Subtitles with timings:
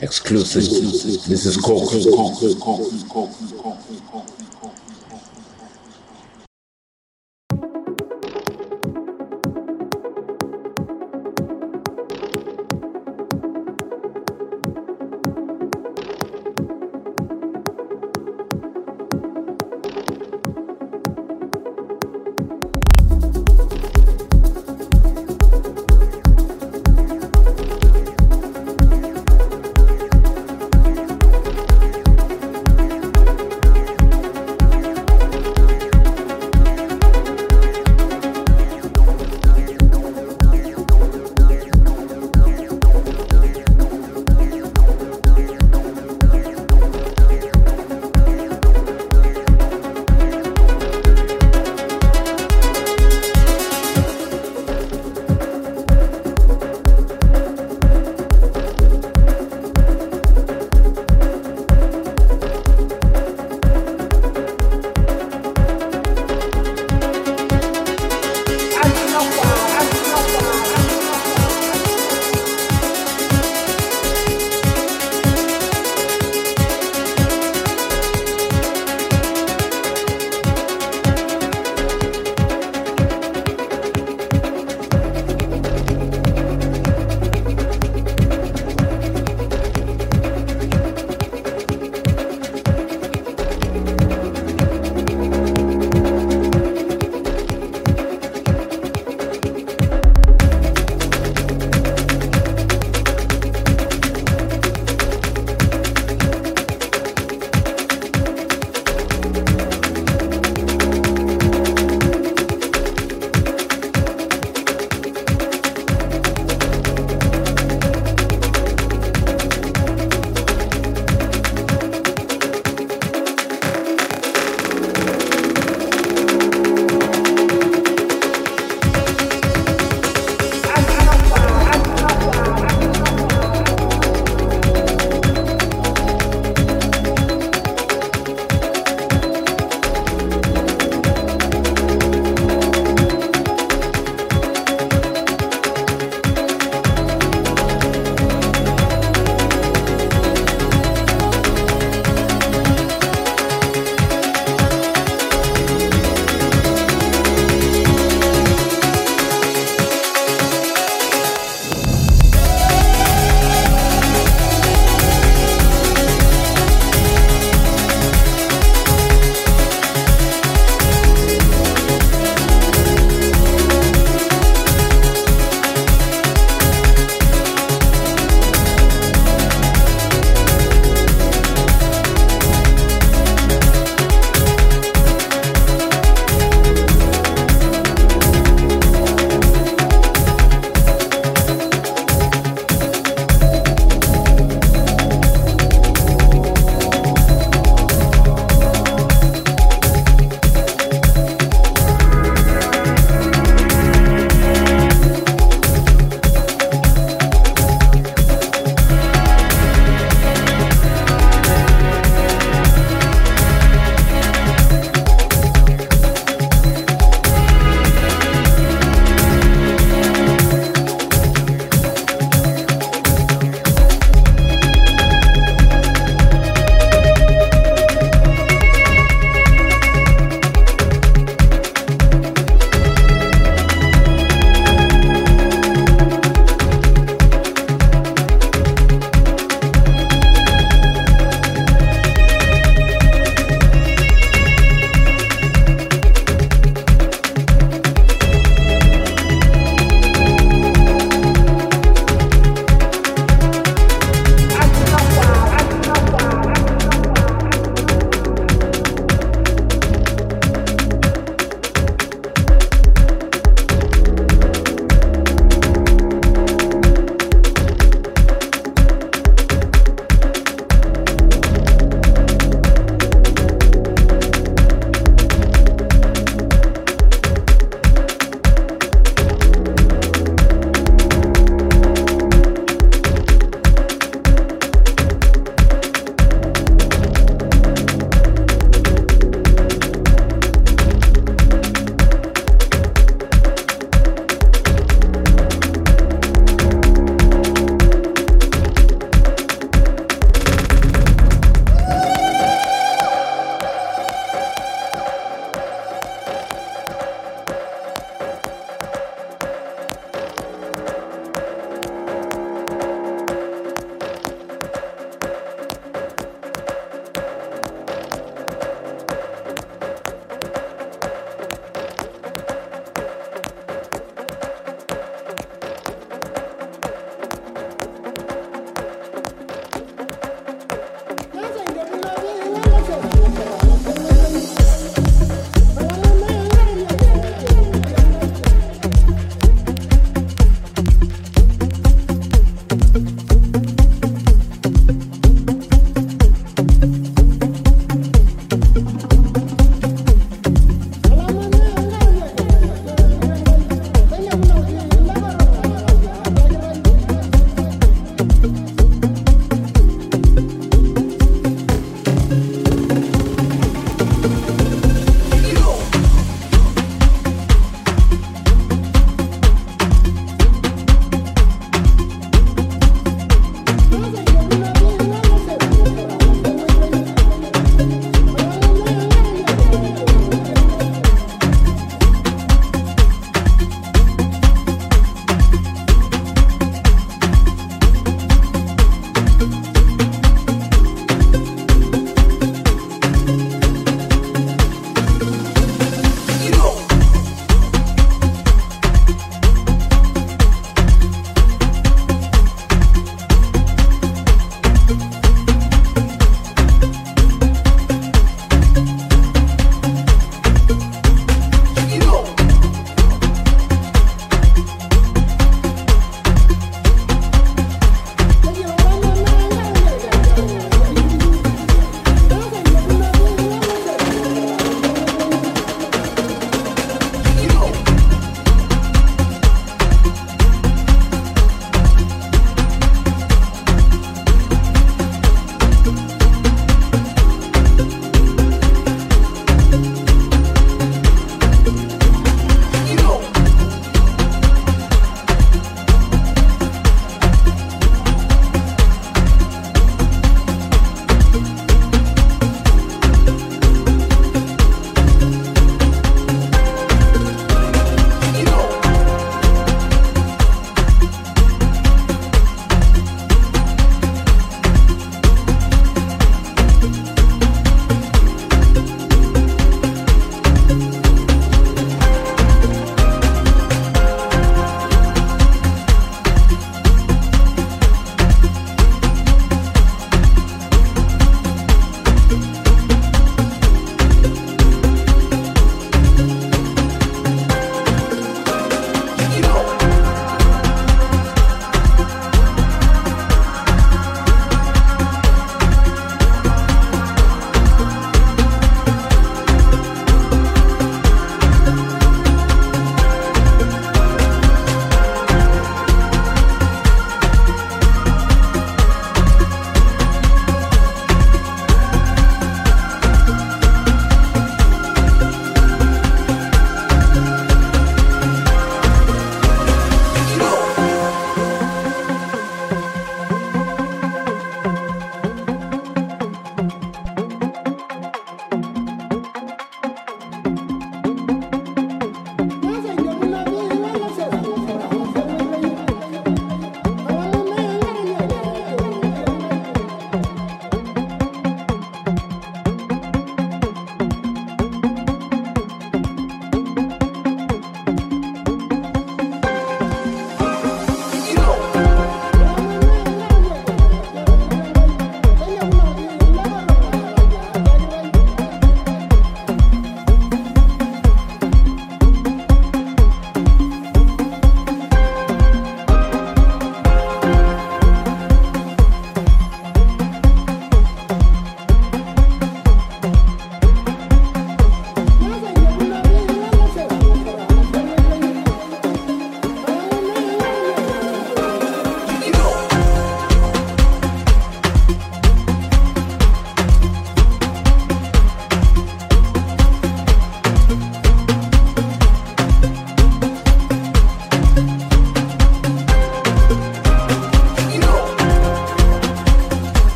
[0.00, 0.62] Exclusive.
[1.28, 1.92] This is Coke.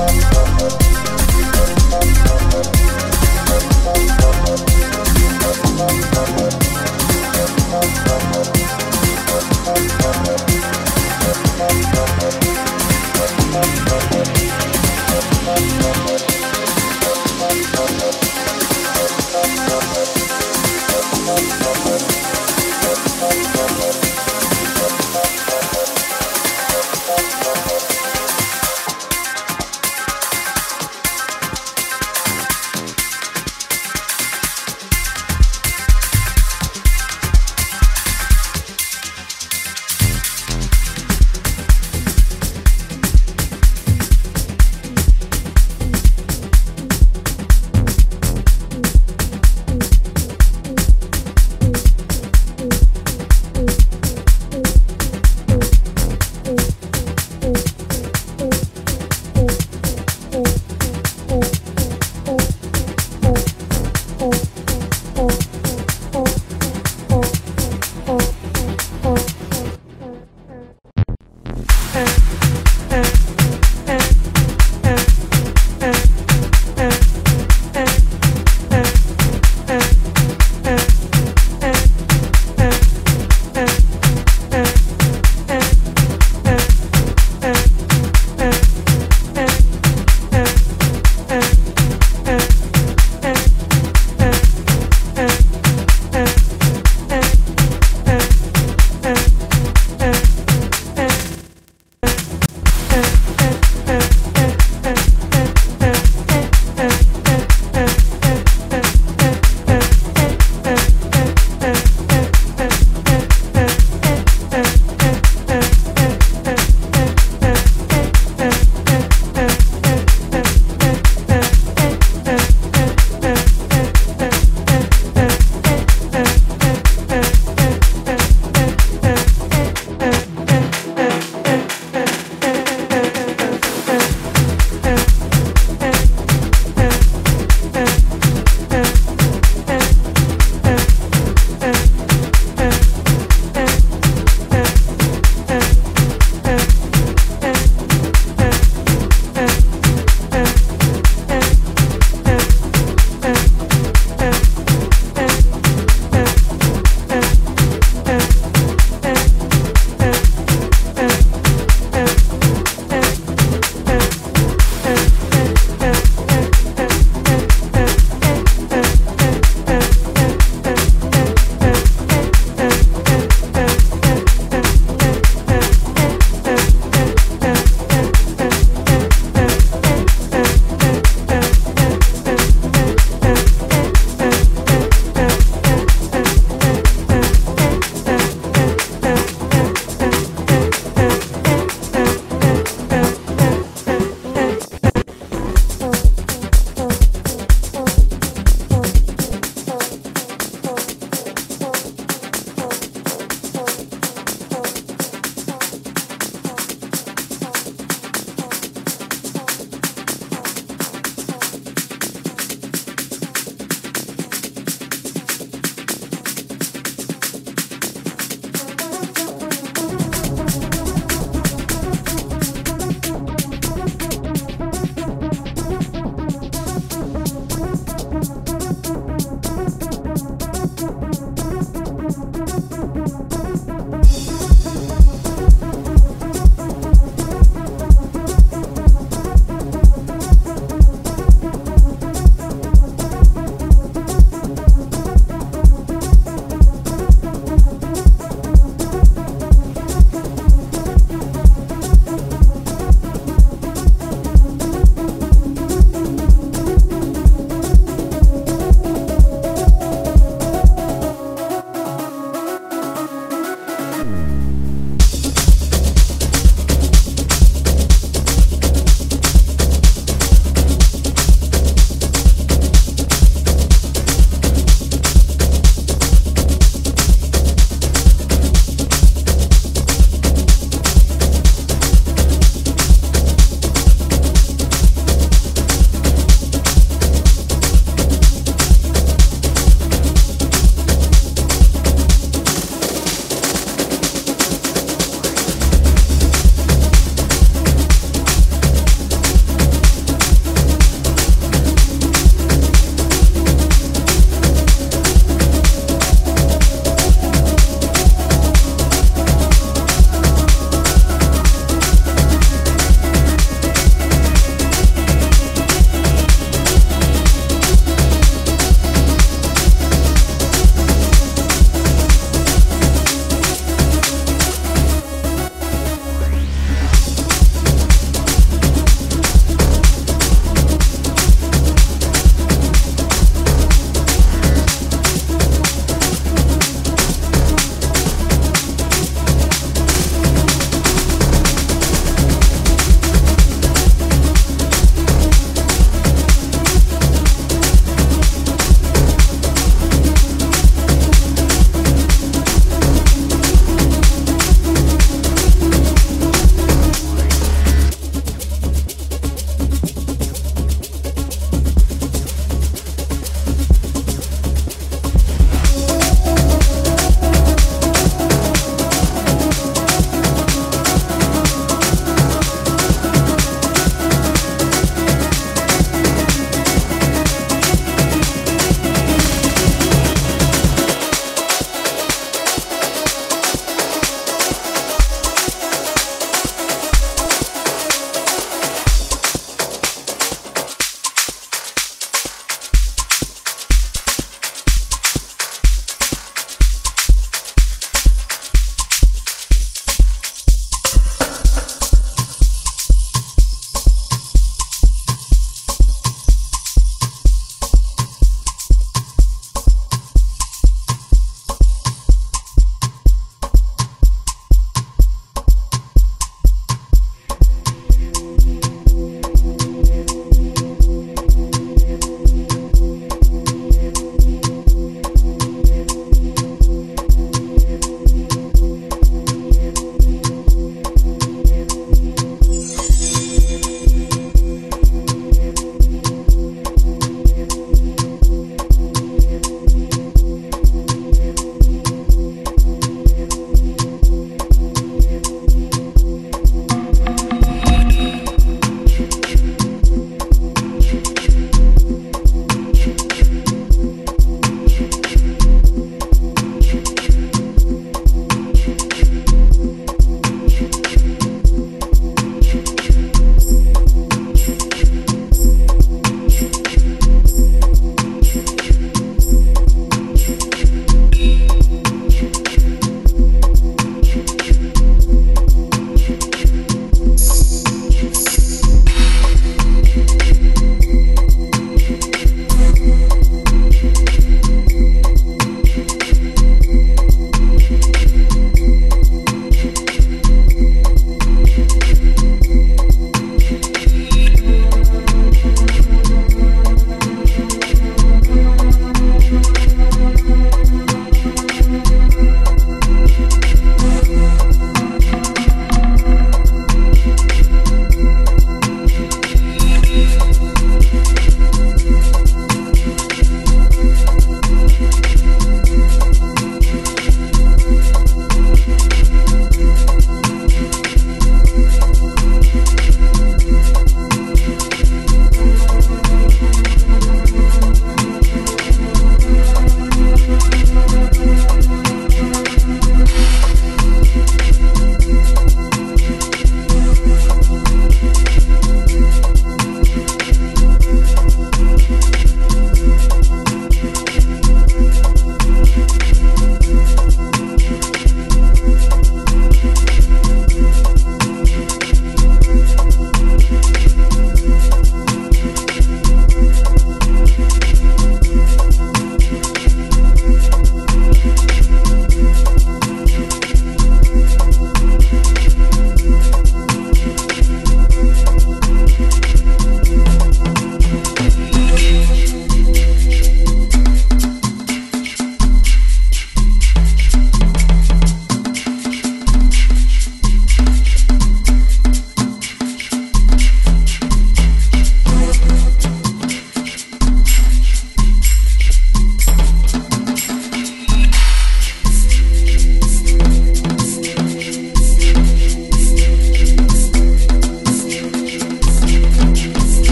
[0.00, 0.89] Thank